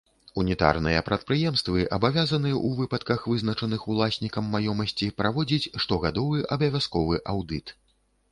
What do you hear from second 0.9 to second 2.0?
прадпрыемствы